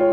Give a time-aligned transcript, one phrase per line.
[0.00, 0.08] Please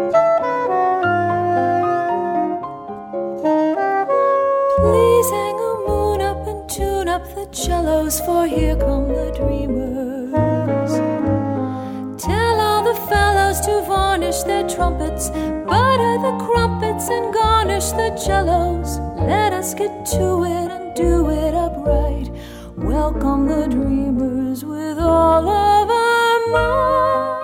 [5.29, 10.91] hang a moon up and tune up the cellos, for here come the dreamers.
[12.21, 18.99] Tell all the fellows to varnish their trumpets, butter the crumpets, and garnish the cellos.
[19.25, 22.29] Let us get to it and do it upright.
[22.75, 27.36] Welcome the dreamers with all of our might.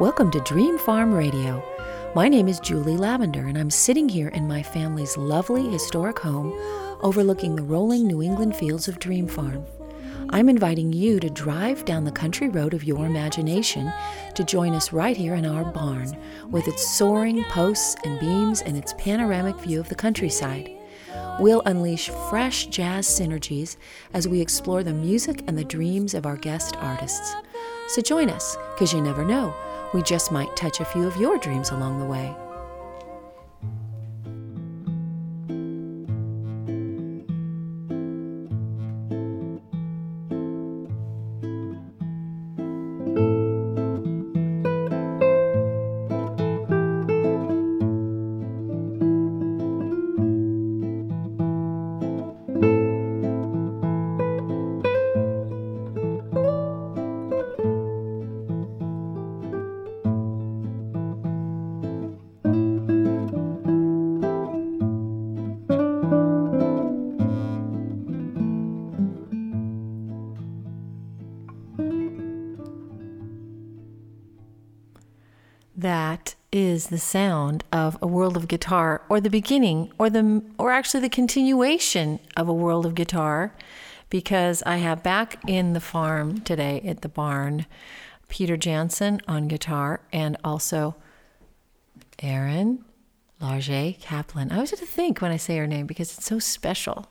[0.00, 1.60] Welcome to Dream Farm Radio.
[2.14, 6.52] My name is Julie Lavender, and I'm sitting here in my family's lovely historic home
[7.00, 9.66] overlooking the rolling New England fields of Dream Farm.
[10.30, 13.92] I'm inviting you to drive down the country road of your imagination
[14.36, 16.16] to join us right here in our barn
[16.48, 20.70] with its soaring posts and beams and its panoramic view of the countryside.
[21.40, 23.76] We'll unleash fresh jazz synergies
[24.14, 27.34] as we explore the music and the dreams of our guest artists.
[27.88, 29.52] So join us, because you never know,
[29.92, 32.34] we just might touch a few of your dreams along the way.
[76.90, 81.10] The sound of a world of guitar, or the beginning, or the, or actually the
[81.10, 83.54] continuation of a world of guitar,
[84.08, 87.66] because I have back in the farm today at the barn,
[88.28, 90.96] Peter Janson on guitar, and also
[92.20, 92.82] Erin
[93.38, 94.50] Larget Kaplan.
[94.50, 97.10] I always have to think when I say her name because it's so special.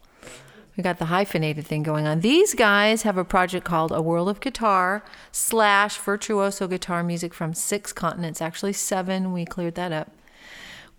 [0.78, 2.20] We got the hyphenated thing going on.
[2.20, 7.56] These guys have a project called A World of Guitar slash virtuoso guitar music from
[7.56, 9.34] six continents, actually seven.
[9.34, 10.12] We cleared that up.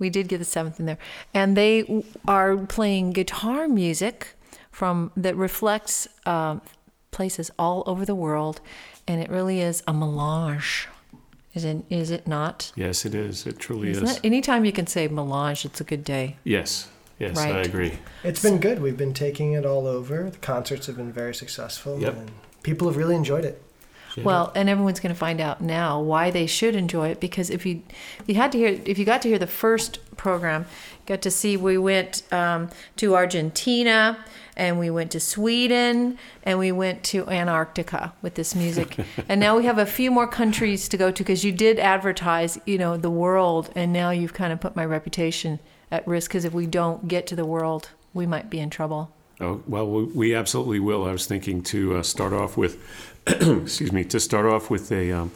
[0.00, 0.98] We did get the seventh in there,
[1.32, 4.34] and they are playing guitar music
[4.70, 6.58] from that reflects uh,
[7.10, 8.60] places all over the world,
[9.06, 10.88] and it really is a melange.
[11.54, 11.84] Is it?
[11.88, 12.72] Is it not?
[12.76, 13.46] Yes, it is.
[13.46, 14.16] It truly Isn't is.
[14.16, 14.24] it?
[14.24, 16.36] Anytime you can say melange, it's a good day.
[16.44, 16.88] Yes.
[17.18, 17.98] Yes, I agree.
[18.22, 18.80] It's been good.
[18.80, 20.30] We've been taking it all over.
[20.30, 22.14] The concerts have been very successful, Yep.
[22.16, 22.30] and
[22.62, 23.62] people have really enjoyed it.
[24.16, 24.24] Yeah.
[24.24, 27.64] Well, and everyone's going to find out now why they should enjoy it because if
[27.66, 27.82] you
[28.20, 30.66] if you had to hear if you got to hear the first program,
[31.06, 34.24] got to see we went um, to Argentina
[34.56, 38.96] and we went to Sweden and we went to Antarctica with this music,
[39.28, 42.58] and now we have a few more countries to go to because you did advertise,
[42.66, 46.44] you know, the world, and now you've kind of put my reputation at risk because
[46.44, 49.10] if we don't get to the world, we might be in trouble.
[49.40, 51.04] Oh, well, we, absolutely will.
[51.04, 52.82] I was thinking to uh, start off with,
[53.26, 55.30] excuse me, to start off with a, um,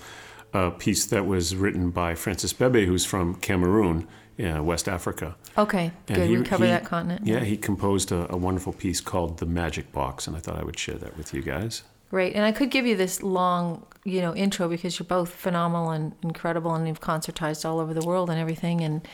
[0.52, 4.08] a piece that was written by Francis Bebey, who's from Cameroon,
[4.44, 5.36] uh, West Africa.
[5.56, 6.30] Okay, And good.
[6.30, 7.26] he- we cover he- that continent.
[7.26, 10.64] Yeah, he composed a, a wonderful piece called "The Magic Box," and I thought I
[10.64, 11.82] would share that with you guys.
[12.10, 12.34] Great.
[12.34, 16.12] And I could give you this long, you know, intro because you're both phenomenal and
[16.22, 19.06] incredible and you've concertized all over the world and everything and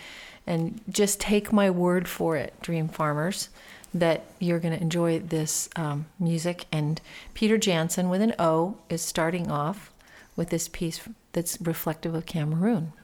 [0.49, 3.51] and just take my word for it, dream farmers,
[3.93, 6.65] that you're going to enjoy this um, music.
[6.73, 7.01] And
[7.35, 9.93] Peter Janson with an O is starting off
[10.35, 11.01] with this piece
[11.33, 12.95] that's reflective of Cameroon,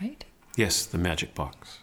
[0.00, 0.24] right?
[0.56, 1.80] Yes, "The Magic Box."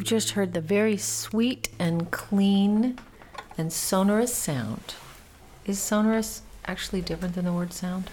[0.00, 2.98] You've just heard the very sweet and clean
[3.58, 4.94] and sonorous sound.
[5.66, 8.08] Is sonorous actually different than the word sound?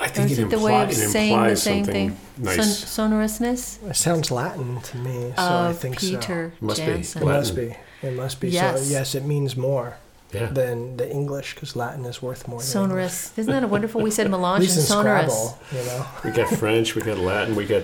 [0.00, 2.10] I think is it, it the impli- way of it saying the implies same something
[2.12, 2.20] thing?
[2.38, 2.56] nice.
[2.56, 7.02] Son- sonorousness It sounds Latin to me, so I think Peter Must be.
[7.02, 7.20] so.
[7.20, 7.76] It must be.
[8.00, 8.48] It must be.
[8.48, 8.86] Yes.
[8.86, 9.98] So yes, it means more
[10.32, 10.46] yeah.
[10.46, 12.60] than the English because Latin is worth more.
[12.60, 13.36] Than Sonorous.
[13.38, 14.00] Isn't that a wonderful?
[14.00, 14.38] We said English.
[14.38, 15.34] At melange least and sonorous.
[15.34, 16.06] Scrabble, you know.
[16.24, 17.82] we got French, we got Latin, we got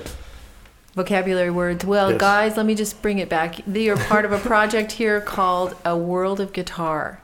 [0.96, 1.84] vocabulary words.
[1.84, 2.20] Well, Yes.
[2.20, 3.60] guys, let me just bring it back.
[3.68, 7.20] You're part of a project here called A World of Guitar.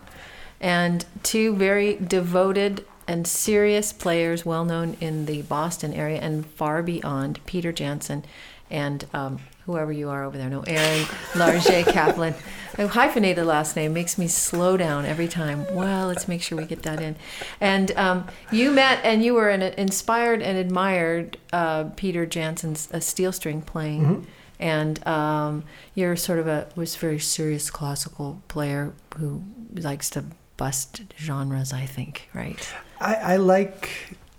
[0.60, 6.82] And two very devoted and serious players, well known in the Boston area and far
[6.82, 8.24] beyond, Peter Janson
[8.70, 10.49] and um, whoever you are over there.
[10.49, 12.35] No, Aaron Larger Caplan.
[12.78, 15.66] A hyphenated last name makes me slow down every time.
[15.75, 17.16] Well, let's make sure we get that in.
[17.61, 23.00] And um, you met and you were an inspired and admired uh, Peter Janson's uh,
[23.00, 24.26] steel string playing.
[24.59, 25.64] And um,
[25.95, 29.42] you're sort of a was very serious classical player who
[29.75, 30.25] likes to
[30.57, 31.73] bust genres.
[31.73, 32.73] I think, right?
[33.00, 33.90] I, I like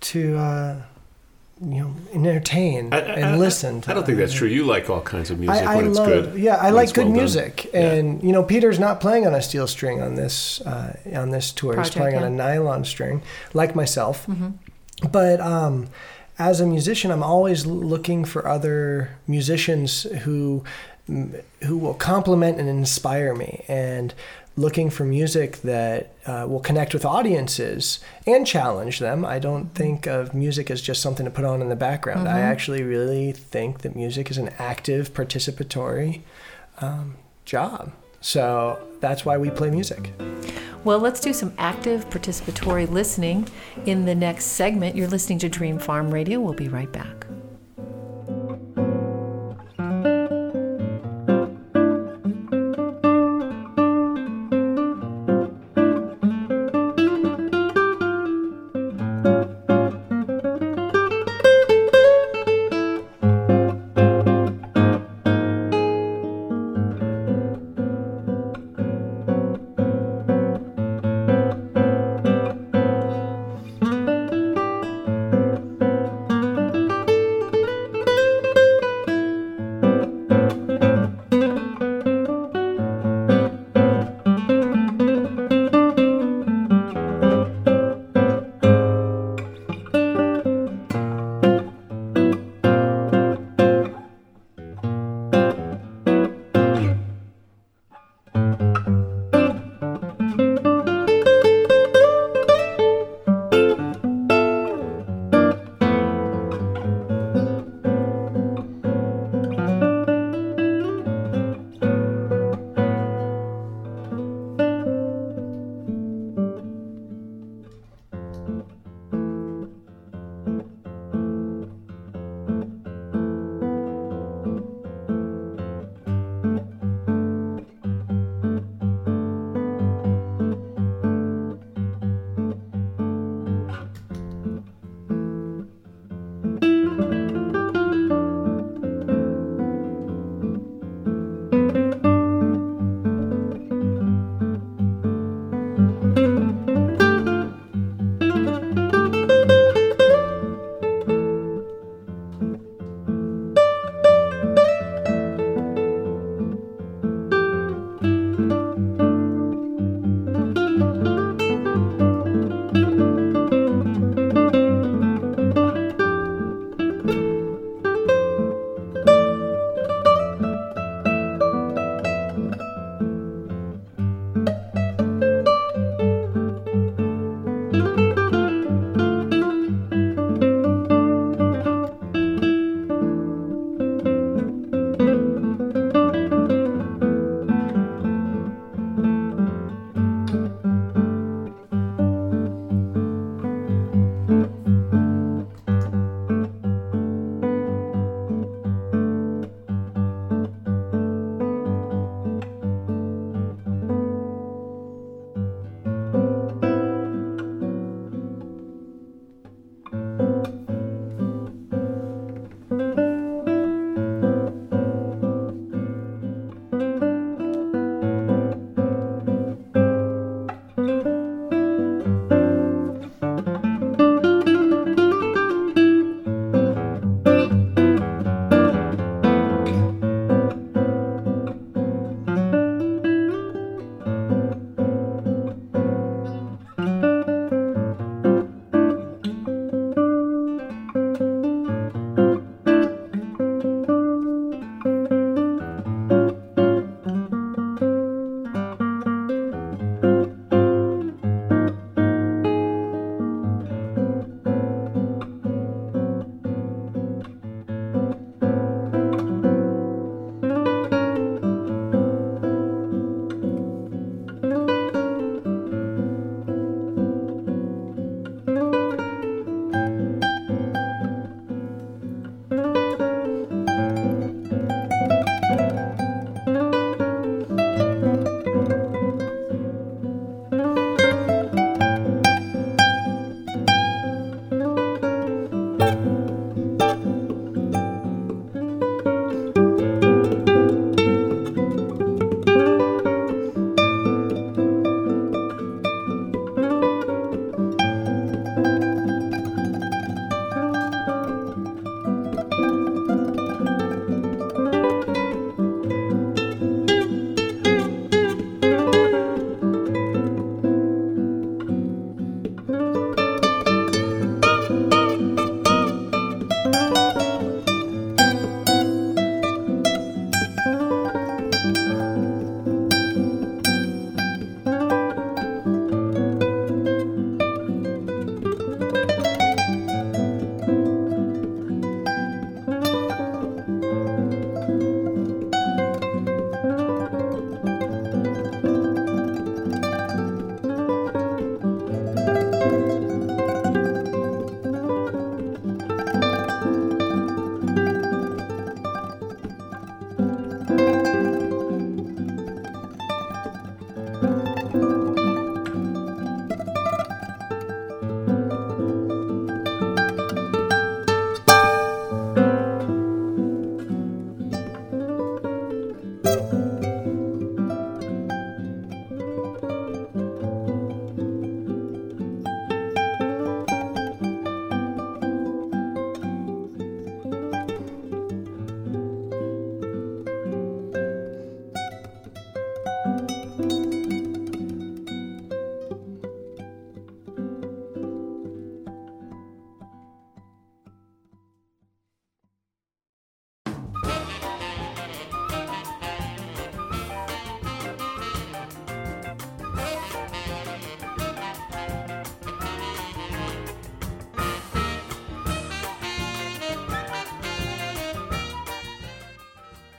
[0.01, 0.81] to, uh,
[1.65, 3.81] you know, entertain I- I- and I- listen.
[3.81, 4.47] To I don't think that's true.
[4.47, 6.39] You like all kinds of music I, I when it's love, good.
[6.39, 7.17] yeah, I like good well done.
[7.17, 7.79] music, Yeah.
[7.93, 11.51] and you know, Peter's not playing on a steel string on this uh, on this
[11.51, 11.73] tour.
[11.73, 13.21] Project, He's playing on a nylon string,
[13.53, 14.25] like myself.
[14.27, 14.49] Mm-hmm.
[15.11, 15.87] But um,
[16.39, 20.63] as a musician, I'm always looking for other musicians who
[21.63, 24.13] who will complement and inspire me, and
[24.55, 29.25] looking for music that uh, will connect with audiences and challenge them.
[29.25, 32.27] I don't think of music as just something to put on in the background.
[32.27, 36.21] I actually really think that music is an active, participatory
[36.79, 37.91] um, job.
[38.21, 40.13] So that's why we play music.
[40.83, 43.47] Well, let's do some active participatory listening
[43.85, 44.95] in the next segment.
[44.95, 46.39] You're listening to Dream Farm Radio.
[46.39, 47.25] We'll be right back.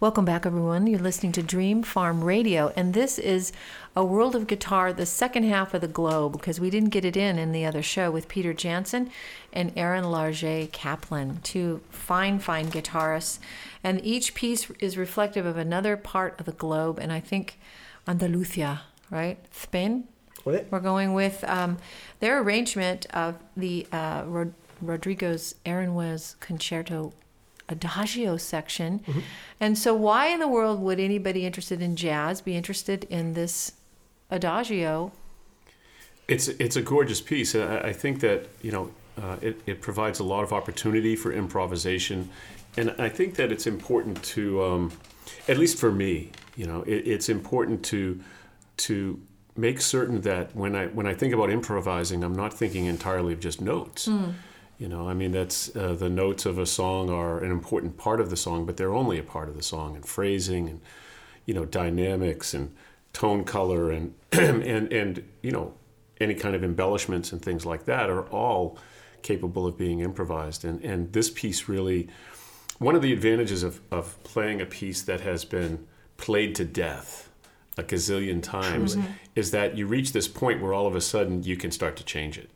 [0.00, 0.86] Welcome back, everyone.
[0.86, 3.50] You're listening to Dream Farm Radio, and this is
[3.96, 7.16] a world of guitar, the second half of the globe, because we didn't get it
[7.16, 9.10] in in the other show with Peter Janson
[9.52, 13.40] and Aaron Larget-Caplan, two fine, fine guitarists.
[13.82, 17.58] And each piece is reflective of another part of the globe, and I think
[18.06, 19.36] Andalusia, right?
[19.50, 20.04] Spain?
[20.44, 20.68] What?
[20.70, 21.76] We're going with um,
[22.20, 27.14] their arrangement of the uh, Rod- Rodrigo's Aranjuez Concerto
[27.68, 29.00] Adagio section.
[29.00, 29.20] Mm-hmm.
[29.60, 33.72] And so, why in the world would anybody interested in jazz be interested in this
[34.30, 35.12] Adagio?
[36.26, 37.54] It's it's a gorgeous piece.
[37.54, 41.32] I, I think that you know uh, it, it provides a lot of opportunity for
[41.32, 42.30] improvisation,
[42.76, 44.92] and I think that it's important to, um,
[45.48, 48.20] at least for me, you know, it, it's important to
[48.78, 49.20] to
[49.56, 53.40] make certain that when I when I think about improvising, I'm not thinking entirely of
[53.40, 54.08] just notes.
[54.78, 58.20] You know, I mean, that's uh, the notes of a song are an important part
[58.20, 60.80] of the song, but they're only a part of the song, and phrasing, and
[61.46, 62.74] you know, dynamics, and
[63.12, 65.74] tone color, and and and you know,
[66.20, 68.78] any kind of embellishments and things like that are all
[69.22, 70.64] capable of being improvised.
[70.64, 72.08] And and this piece really,
[72.78, 75.88] one of the advantages of of playing a piece that has been
[76.18, 77.28] played to death
[77.76, 78.96] a gazillion times
[79.36, 82.04] is that you reach this point where all of a sudden you can start to
[82.04, 82.50] change it.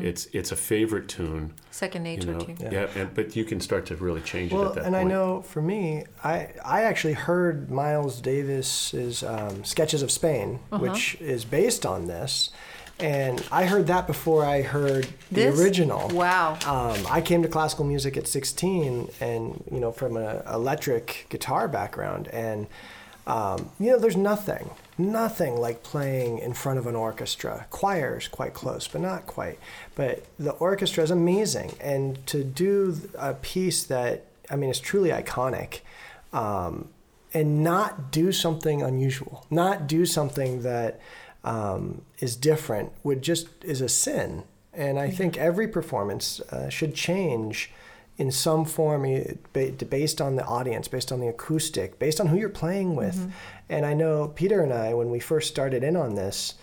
[0.00, 2.40] It's it's a favorite tune, Second you nature, know.
[2.40, 2.56] too.
[2.60, 5.04] Yeah, and, but you can start to really change it Well, at that and I
[5.04, 10.82] know for me, I I actually heard Miles Davis's um, Sketches of Spain, Uh-huh.
[10.82, 12.50] which is based on this,
[12.98, 15.60] and I heard that before I heard the This?
[15.60, 16.08] original.
[16.08, 16.58] Wow.
[16.66, 21.68] Um, I came to classical music at 16, and you know, from an electric guitar
[21.68, 22.66] background, and
[23.28, 27.66] um, you know, there's nothing, nothing like playing in front of an orchestra.
[27.70, 29.58] Choir's quite close, but not quite.
[29.94, 35.10] But the orchestra is amazing, and to do a piece that I mean, is truly
[35.10, 35.80] iconic.
[36.32, 36.88] Um,
[37.34, 40.98] and not do something unusual, not do something that
[41.44, 44.44] um, is different, would just is a sin.
[44.72, 47.70] And I think every performance uh, should change
[48.18, 52.36] in some form eh, based on the audience, based on the acoustic, based on who
[52.36, 53.32] you're playing with.
[53.68, 56.54] And I know Peter and I, when we first started in on this,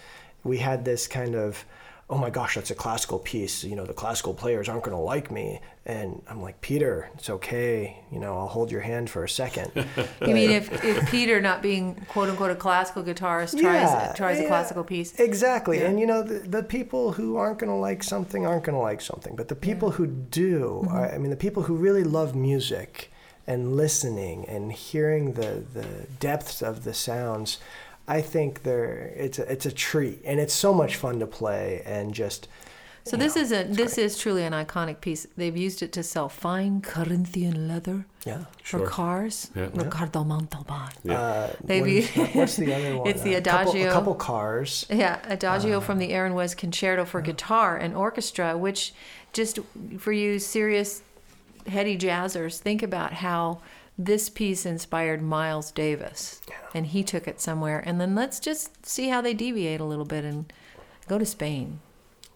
[0.44, 1.66] we had this kind of,
[2.10, 3.64] oh my gosh, that's a classical piece.
[3.64, 5.62] You know, the classical players aren't going to like me.
[5.88, 8.00] And I'm like, Peter, it's okay.
[8.12, 9.72] You know, I'll hold your hand for a second.
[10.26, 14.48] You mean if, if Peter, not being quote unquote a classical guitarist, tries tries a
[14.48, 15.20] classical piece?
[15.20, 15.84] Exactly.
[15.84, 18.82] And you know, the, the people who aren't going to like something aren't going to
[18.82, 19.36] like something.
[19.36, 20.96] But the people who do, Mm-hmm.
[20.96, 23.12] are, I mean, the people who really love music
[23.46, 25.86] and listening and hearing the, the
[26.20, 27.60] depths of the sounds,
[28.08, 31.84] I think they're it's a, it's a treat and it's so much fun to play
[31.86, 32.48] and just
[33.08, 35.28] So this is a this is truly an iconic piece.
[35.38, 38.46] They've used it to sell fine Corinthian leather yeah.
[38.64, 38.88] for Sure.
[38.88, 39.52] cars.
[39.56, 39.70] Yeah.
[39.74, 40.90] Ricardo Montalban.
[41.08, 43.08] Uh, They've what is- used- what's the other one?
[43.08, 43.90] It's the A couple- Adagio.
[43.90, 44.86] A couple, cars.
[44.90, 46.08] Yeah, Adagio from Uh-huh.
[46.08, 48.92] the Aranjuez Concerto for guitar and orchestra, which
[49.34, 49.60] just
[50.00, 51.04] for you serious
[51.68, 53.60] heady jazzers, think about how
[54.00, 56.42] this piece inspired Miles Davis.
[56.74, 57.82] And he took it somewhere.
[57.86, 60.52] And then let's just see how they deviate a little bit and
[61.08, 61.80] go to Spain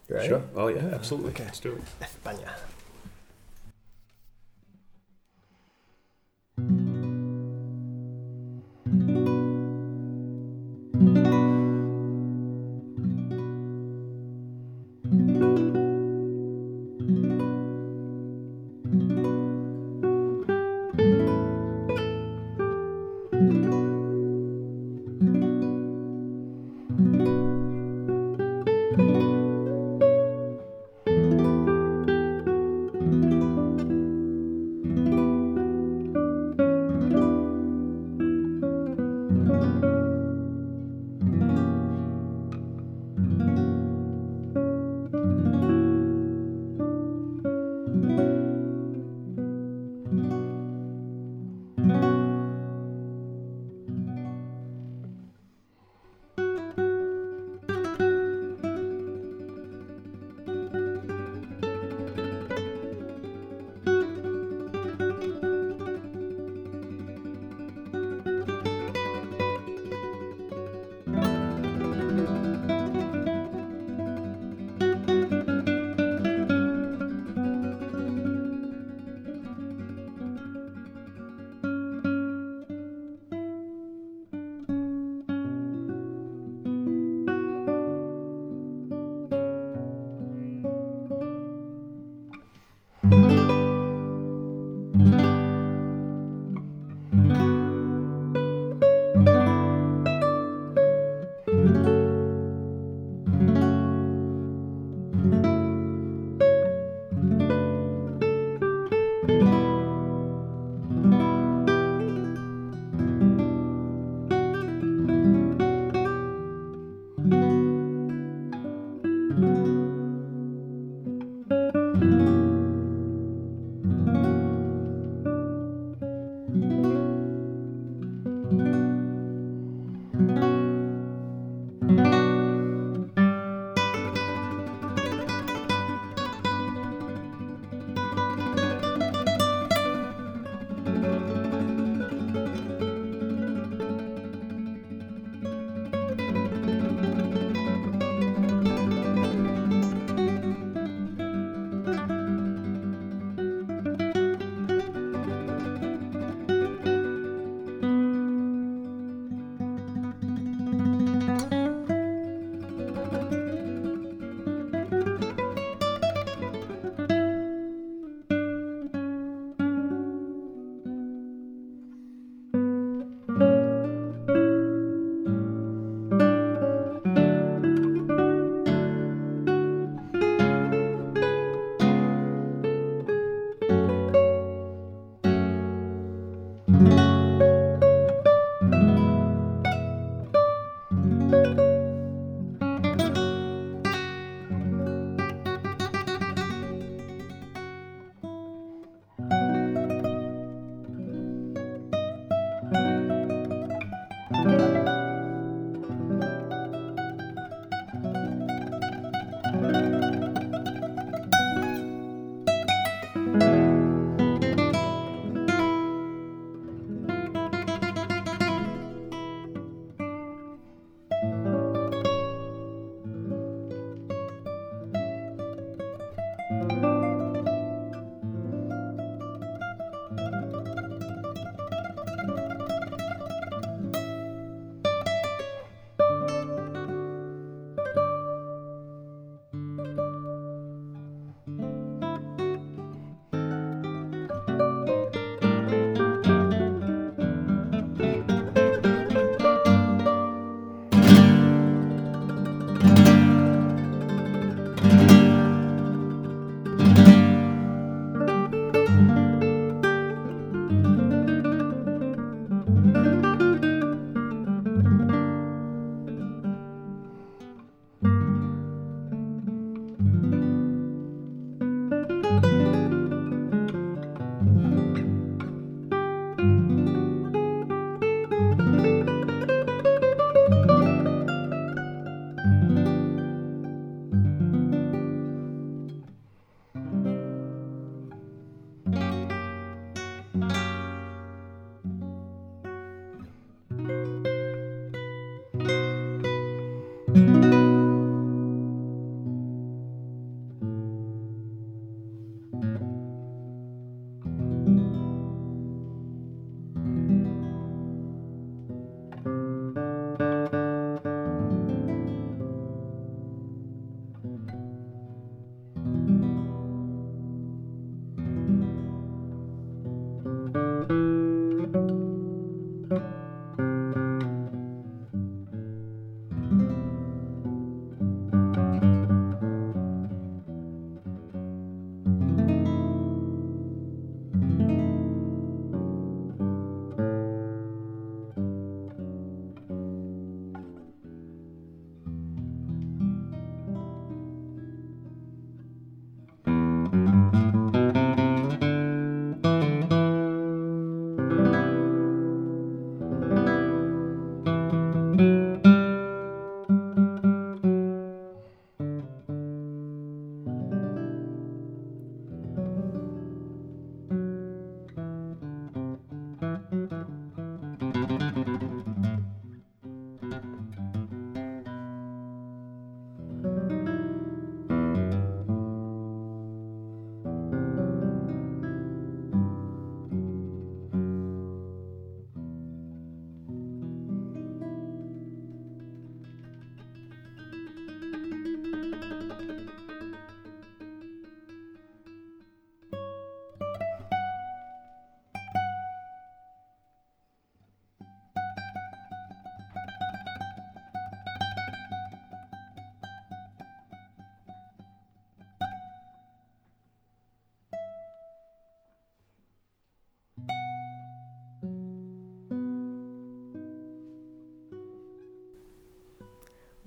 [0.10, 0.28] right?
[0.28, 0.44] Sure.
[0.56, 0.96] Oh yeah, yeah.
[0.96, 1.32] absolutely.
[1.32, 1.46] Okay.
[1.46, 1.82] Let's do it.
[2.02, 2.50] España.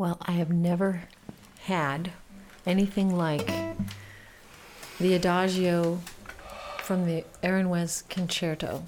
[0.02, 1.04] Well, I have never
[1.60, 2.10] had
[2.66, 3.46] anything like
[4.98, 6.00] the Adagio
[6.78, 8.82] from the Aranjuez Concerto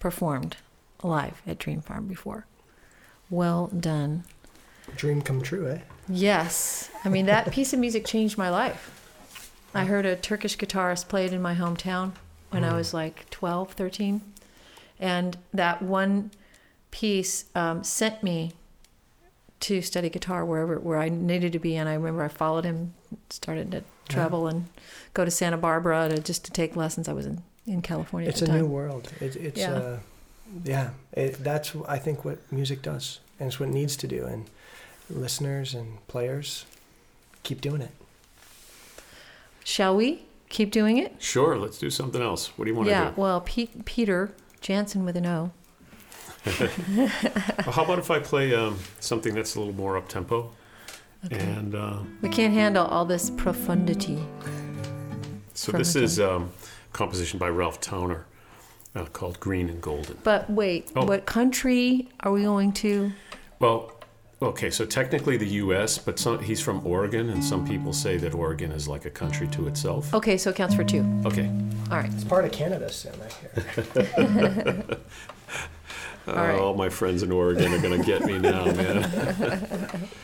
[0.00, 0.56] performed
[1.04, 2.46] live at Dream Farm before.
[3.30, 4.24] Well done.
[4.96, 5.82] Dream come true, eh?
[6.08, 6.90] Yes.
[7.04, 9.70] I mean, that piece of music changed my life.
[9.72, 12.10] I heard a Turkish guitarist play it in my hometown
[12.50, 14.20] when I was like 12, 13.
[14.98, 16.32] And that one
[16.90, 18.54] piece um, sent me
[19.60, 21.76] to study guitar wherever where I needed to be.
[21.76, 22.94] And I remember I followed him,
[23.30, 24.66] started to travel and
[25.14, 27.08] go to Santa Barbara to just to take lessons.
[27.08, 29.10] I was in, in California It's at a the new world.
[29.20, 29.72] It, it's Yeah.
[29.72, 29.98] uh,
[30.64, 30.90] yeah.
[31.12, 34.24] It, that's I think what music does, and it's what it needs to do.
[34.24, 34.46] And
[35.10, 36.64] listeners and players
[37.42, 37.90] keep doing it.
[39.64, 41.16] Shall we keep doing it?
[41.18, 42.56] Sure, let's do something else.
[42.56, 42.98] What do you want to do?
[43.00, 43.12] Yeah.
[43.16, 45.52] Well, Pete, Peter Janson with an O.
[46.96, 50.50] Well, how about if I play um, something that's a little more up tempo?
[51.26, 51.38] Okay.
[51.38, 54.18] And uh, We can't handle all this profundity.
[55.54, 56.50] so this is um,
[56.92, 58.26] composition by Ralph Towner
[58.94, 60.16] uh, called Green and Golden.
[60.22, 61.04] But wait, Oh.
[61.04, 63.12] what country are we going to?
[63.58, 63.92] Well,
[64.40, 68.32] okay, so technically the U.S., but some, he's from Oregon, and some people say that
[68.34, 70.14] Oregon is like a country to itself.
[70.14, 71.04] Okay, so it counts for two.
[71.26, 71.50] Okay.
[71.90, 72.12] All right.
[72.14, 73.14] It's part of Canada, Sam.
[73.20, 73.28] I
[74.22, 74.84] hear.
[76.28, 76.58] All right.
[76.58, 80.08] All my friends in Oregon are going to get me now, man.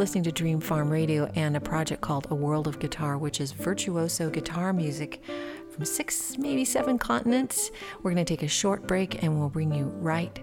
[0.00, 3.52] listening to Dream Farm Radio and a project called A World of Guitar, which is
[3.52, 5.22] virtuoso guitar music
[5.70, 7.70] from six, maybe seven continents.
[8.02, 10.42] We're going to take a short break and we'll bring you right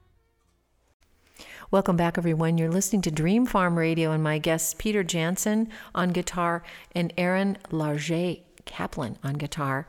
[1.71, 2.57] Welcome back, everyone.
[2.57, 6.63] You're listening to Dream Farm Radio, and my guests Peter Janson on guitar
[6.93, 9.87] and Aaron Larget Kaplan on guitar.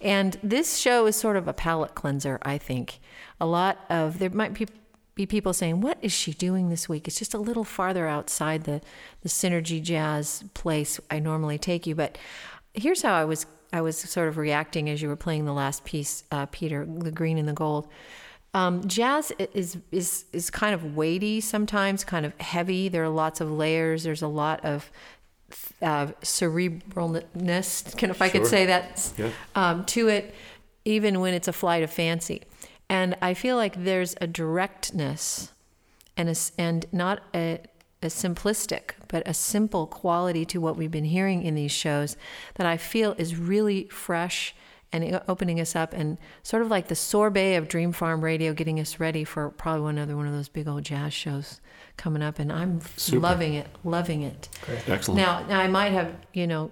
[0.00, 2.98] And this show is sort of a palate cleanser, I think.
[3.40, 4.66] A lot of, there might be,
[5.14, 7.06] be people saying, What is she doing this week?
[7.06, 8.80] It's just a little farther outside the,
[9.22, 11.94] the Synergy Jazz place I normally take you.
[11.94, 12.18] But
[12.74, 13.46] here's how I was.
[13.72, 17.12] I was sort of reacting as you were playing the last piece, uh, Peter, the
[17.12, 17.86] green and the gold.
[18.52, 22.88] Um, jazz is is is kind of weighty sometimes, kind of heavy.
[22.88, 24.02] There are lots of layers.
[24.02, 24.90] There's a lot of
[25.82, 29.30] uh, cerebralness, can if I could say that, Yeah.
[29.54, 30.34] um, to it,
[30.84, 32.42] even when it's a flight of fancy.
[32.88, 35.52] And I feel like there's a directness
[36.16, 37.60] and a, and not a,
[38.02, 42.16] a simplistic, but a simple quality to what we've been hearing in these shows
[42.54, 44.54] that I feel is really fresh
[44.92, 48.80] and opening us up and sort of like the sorbet of Dream Farm Radio, getting
[48.80, 51.60] us ready for probably one another one of those big old jazz shows
[51.96, 52.38] coming up.
[52.38, 53.20] And I'm Super.
[53.20, 54.48] loving it, loving it.
[54.88, 55.18] Excellent.
[55.20, 56.70] Now, now I might have, you know,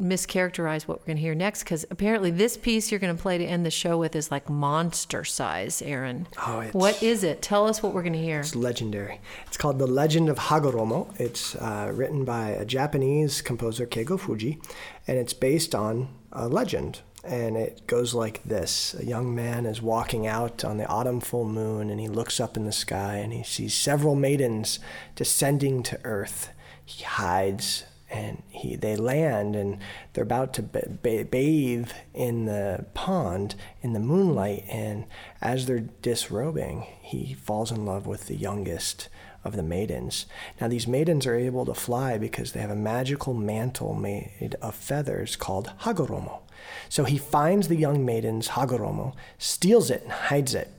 [0.00, 3.38] mischaracterized what we're going to hear next because apparently this piece you're going to play
[3.38, 6.26] to end the show with is like monster size, Aaron.
[6.46, 7.40] Oh, it's- what is it?
[7.42, 8.40] Tell us what we're going to hear.
[8.40, 9.20] It's legendary.
[9.46, 11.18] It's called The Legend of Hagoromo.
[11.18, 14.62] It's uh, written by a Japanese composer, Keigo Fujii,
[15.06, 17.00] and it's based on a legend.
[17.26, 18.94] And it goes like this.
[18.94, 22.56] A young man is walking out on the autumn full moon, and he looks up
[22.56, 24.78] in the sky and he sees several maidens
[25.16, 26.50] descending to earth.
[26.84, 29.78] He hides and he they land and
[30.12, 35.04] they're about to ba- ba- bathe in the pond in the moonlight and
[35.40, 39.08] as they're disrobing he falls in love with the youngest
[39.44, 40.26] of the maidens.
[40.60, 44.74] Now these maidens are able to fly because they have a magical mantle made of
[44.74, 46.40] feathers called hagoromo
[46.88, 50.70] so he finds the young maiden's hagoromo steals it and hides it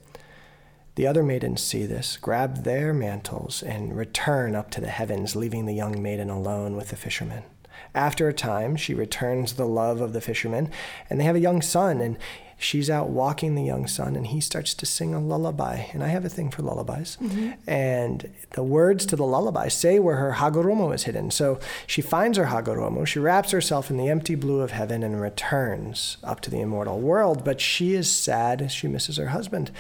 [0.98, 5.68] the other maidens see this, grab their mantles, and return up to the heavens, leaving
[5.68, 7.44] the young maiden alone with the fisherman.
[7.94, 10.72] After a time, she returns the love of the fisherman,
[11.08, 12.02] and they have a young son.
[12.02, 12.18] And
[12.58, 15.86] she's out walking the young son and he starts to sing a lullaby.
[15.94, 17.18] And I have a thing for lullabies.
[17.22, 17.52] Mm-hmm.
[17.70, 21.32] And the words to the lullaby say where her Hagoromo is hidden.
[21.32, 25.22] So she finds her Hagoromo, she wraps herself in the empty blue of heaven and
[25.22, 27.44] returns up to the immortal world.
[27.44, 29.72] But she is sad as she misses her husband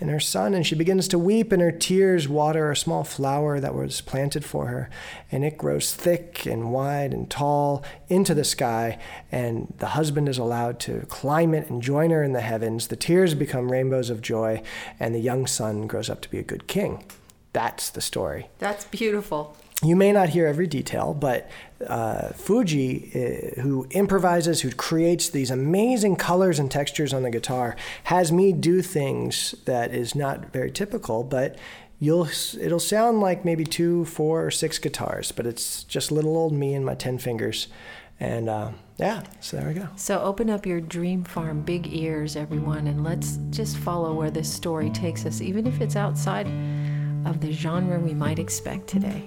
[0.00, 3.60] and her son, and she begins to weep, and her tears water a small flower
[3.60, 4.90] that was planted for her.
[5.30, 8.98] And it grows thick and wide and tall into the sky,
[9.30, 12.88] and the husband is allowed to climb it and join her in the heavens.
[12.88, 14.62] The tears become rainbows of joy,
[15.00, 17.04] and the young son grows up to be a good king.
[17.52, 18.48] That's the story.
[18.58, 19.56] That's beautiful.
[19.84, 21.50] You may not hear every detail, but
[21.86, 27.74] uh, Fujii, uh, who improvises, who creates these amazing colors and textures on the guitar,
[28.04, 31.56] has me do things that is not very typical, but
[31.98, 32.28] you'll
[32.60, 36.74] it'll sound like maybe two, four, or six guitars, but it's just little old me
[36.74, 37.66] and my ten fingers,
[38.20, 38.70] and uh,
[39.02, 39.88] yeah, so there we go.
[39.96, 44.48] So open up your dream farm, big ears, everyone, and let's just follow where this
[44.48, 46.46] story takes us, even if it's outside
[47.26, 49.24] of the genre we might expect today.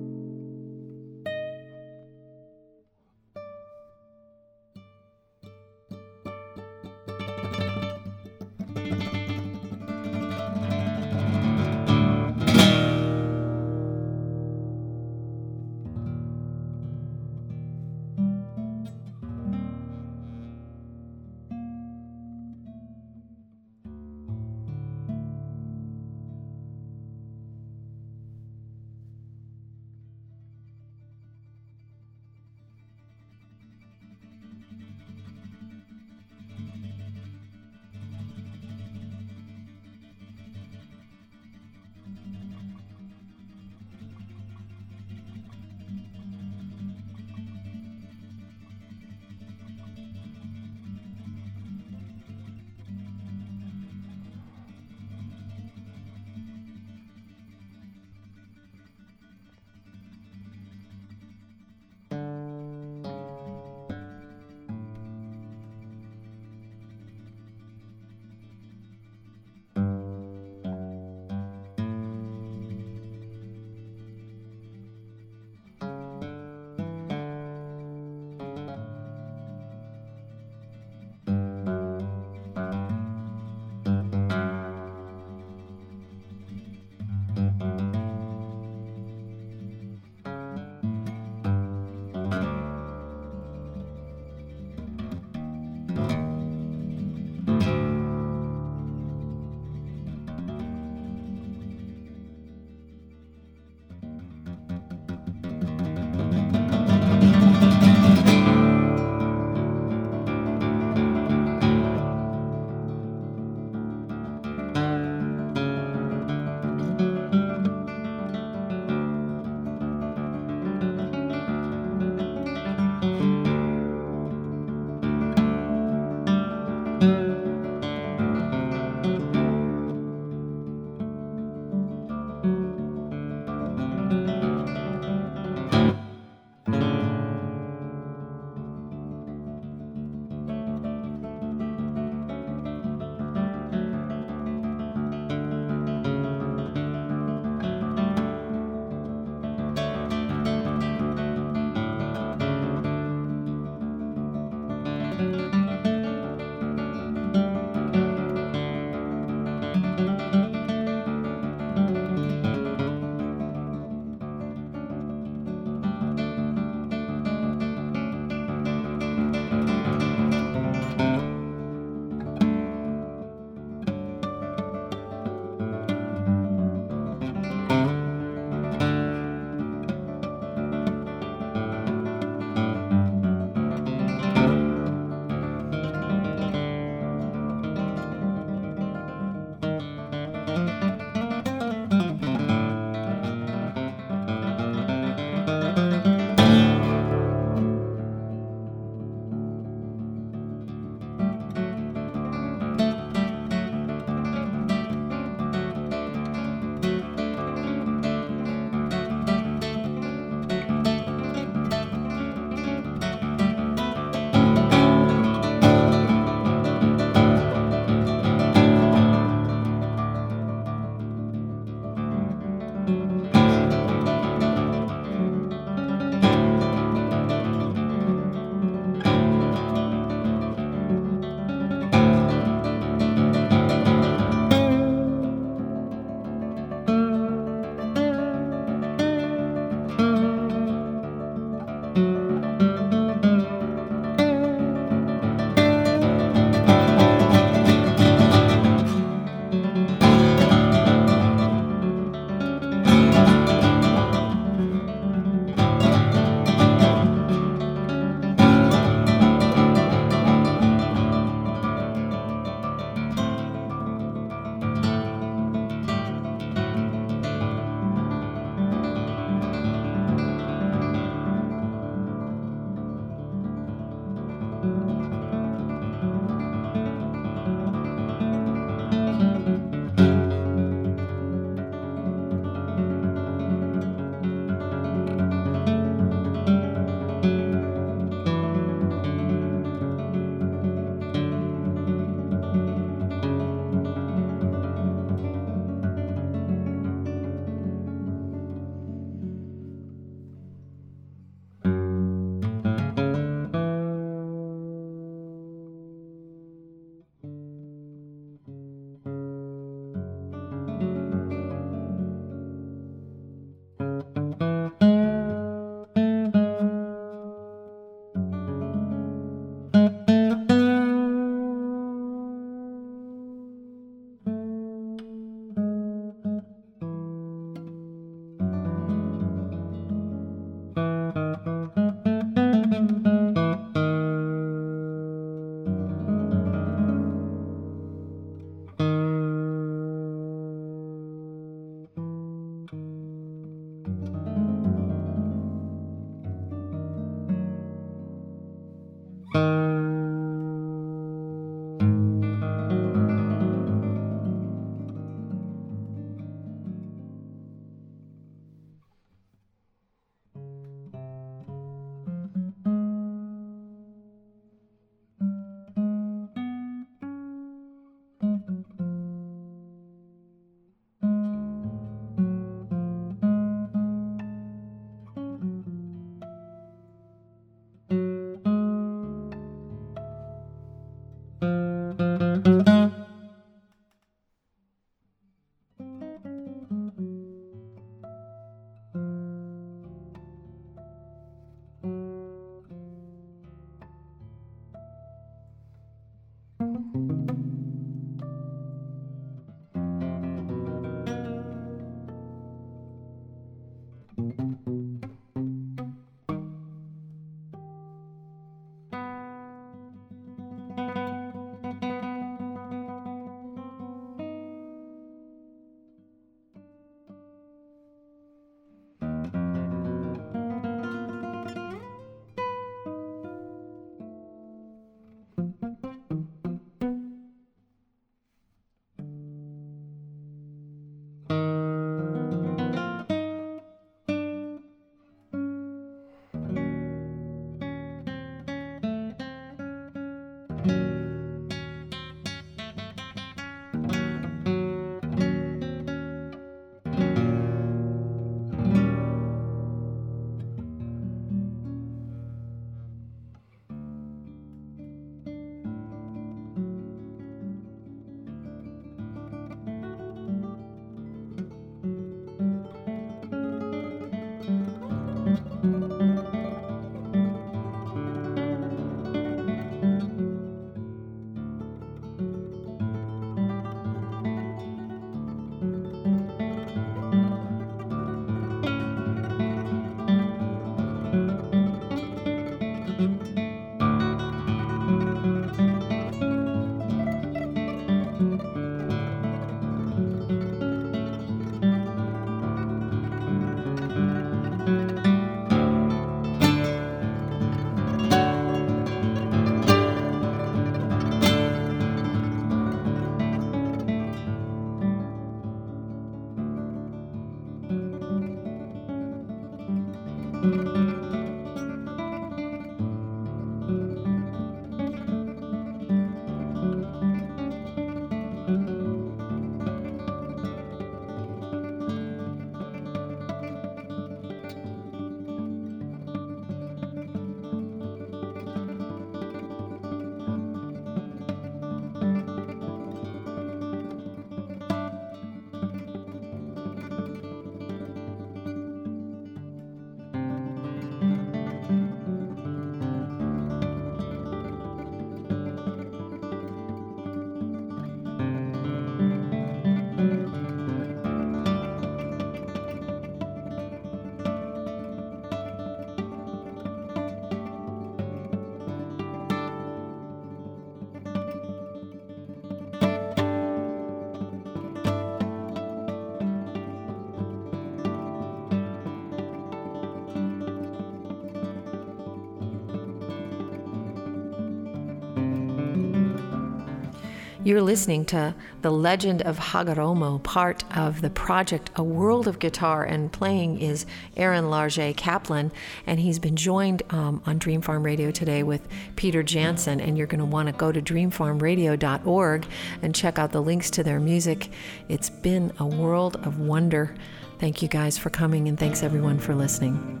[577.44, 582.84] You're listening to The Legend of Hagoromo, part of the project A World of Guitar,
[582.84, 583.84] and playing is
[584.16, 585.52] Aaron Larget-Caplan,
[585.86, 588.66] and he's been joined um, on Dream Farm Radio today with
[588.96, 592.46] Peter Janson, and you're going to want to go to dreamfarmradio.org
[592.80, 594.48] and check out the links to their music.
[594.88, 596.94] It's been a world of wonder.
[597.40, 600.00] Thank you guys for coming, and thanks everyone for listening.